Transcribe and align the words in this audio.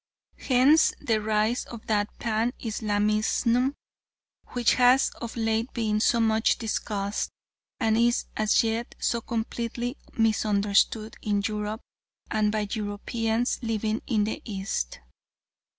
Hence 0.39 0.93
the 0.99 1.21
rise 1.21 1.65
of 1.65 1.85
that 1.85 2.09
Pan 2.17 2.53
Islamism 2.57 3.75
which 4.53 4.73
has 4.73 5.11
of 5.21 5.37
late 5.37 5.71
been 5.73 5.99
so 5.99 6.19
much 6.19 6.57
discussed 6.57 7.29
and 7.79 7.95
is 7.95 8.25
as 8.35 8.63
yet 8.63 8.95
so 8.97 9.21
completely 9.21 9.97
misunderstood 10.17 11.17
in 11.21 11.43
Europe 11.45 11.81
and 12.31 12.51
by 12.51 12.61
Europeans 12.71 13.59
living 13.61 14.01
in 14.07 14.23
the 14.23 14.41
East. 14.43 15.01